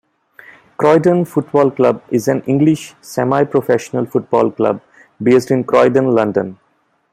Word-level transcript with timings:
Croydon 0.77 1.25
Football 1.25 1.69
Club 1.69 2.01
is 2.09 2.27
an 2.27 2.41
English 2.47 2.95
semi-professional 3.01 4.07
football 4.07 4.49
club 4.49 4.81
based 5.21 5.51
in 5.51 5.63
Croydon, 5.63 6.15
London. 6.15 6.57